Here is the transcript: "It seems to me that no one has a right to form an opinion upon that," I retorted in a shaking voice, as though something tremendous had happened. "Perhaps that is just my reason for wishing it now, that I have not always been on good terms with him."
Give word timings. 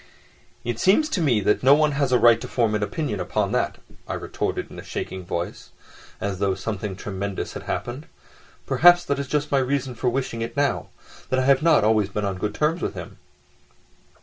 "It 0.63 0.79
seems 0.79 1.07
to 1.09 1.21
me 1.21 1.41
that 1.41 1.61
no 1.61 1.75
one 1.75 1.91
has 1.91 2.11
a 2.11 2.17
right 2.17 2.41
to 2.41 2.47
form 2.47 2.73
an 2.73 2.81
opinion 2.81 3.19
upon 3.19 3.51
that," 3.51 3.77
I 4.07 4.15
retorted 4.15 4.71
in 4.71 4.79
a 4.79 4.83
shaking 4.83 5.23
voice, 5.23 5.69
as 6.19 6.39
though 6.39 6.55
something 6.55 6.95
tremendous 6.95 7.53
had 7.53 7.61
happened. 7.69 8.07
"Perhaps 8.65 9.05
that 9.05 9.19
is 9.19 9.27
just 9.27 9.51
my 9.51 9.59
reason 9.59 9.93
for 9.93 10.09
wishing 10.09 10.41
it 10.41 10.57
now, 10.57 10.89
that 11.29 11.37
I 11.37 11.45
have 11.45 11.61
not 11.61 11.83
always 11.83 12.09
been 12.09 12.25
on 12.25 12.39
good 12.39 12.55
terms 12.55 12.81
with 12.81 12.95
him." 12.95 13.19